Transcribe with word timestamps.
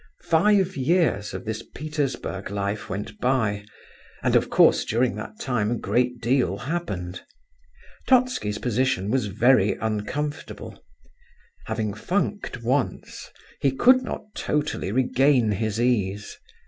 Five 0.23 0.75
years 0.75 1.31
of 1.31 1.45
this 1.45 1.61
Petersburg 1.61 2.49
life 2.49 2.89
went 2.89 3.19
by, 3.19 3.65
and, 4.23 4.35
of 4.35 4.49
course, 4.49 4.83
during 4.83 5.13
that 5.13 5.39
time 5.39 5.69
a 5.69 5.75
great 5.77 6.19
deal 6.19 6.57
happened. 6.57 7.21
Totski's 8.07 8.57
position 8.57 9.11
was 9.11 9.27
very 9.27 9.73
uncomfortable; 9.75 10.83
having 11.65 11.93
"funked" 11.93 12.63
once, 12.63 13.29
he 13.59 13.69
could 13.69 14.01
not 14.01 14.23
totally 14.33 14.91
regain 14.91 15.51
his 15.51 15.79
ease. 15.79 16.35